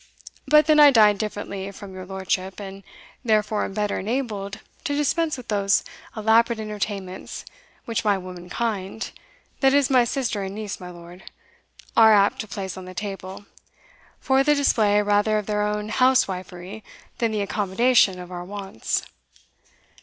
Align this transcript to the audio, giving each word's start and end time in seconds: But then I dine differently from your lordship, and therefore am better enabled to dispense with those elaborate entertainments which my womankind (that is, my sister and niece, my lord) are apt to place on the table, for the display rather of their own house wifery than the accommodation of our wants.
But 0.47 0.65
then 0.65 0.79
I 0.79 0.89
dine 0.89 1.17
differently 1.17 1.69
from 1.69 1.93
your 1.93 2.07
lordship, 2.07 2.59
and 2.59 2.81
therefore 3.23 3.65
am 3.65 3.75
better 3.75 3.99
enabled 3.99 4.57
to 4.85 4.95
dispense 4.95 5.37
with 5.37 5.49
those 5.49 5.83
elaborate 6.17 6.59
entertainments 6.59 7.45
which 7.85 8.03
my 8.03 8.17
womankind 8.17 9.11
(that 9.59 9.75
is, 9.75 9.91
my 9.91 10.03
sister 10.03 10.41
and 10.41 10.55
niece, 10.55 10.79
my 10.79 10.89
lord) 10.89 11.25
are 11.95 12.13
apt 12.15 12.39
to 12.41 12.47
place 12.47 12.77
on 12.77 12.85
the 12.85 12.95
table, 12.95 13.45
for 14.19 14.43
the 14.43 14.55
display 14.55 15.03
rather 15.03 15.37
of 15.37 15.45
their 15.45 15.61
own 15.61 15.89
house 15.89 16.27
wifery 16.27 16.83
than 17.19 17.31
the 17.31 17.41
accommodation 17.41 18.17
of 18.17 18.31
our 18.31 18.43
wants. 18.43 19.03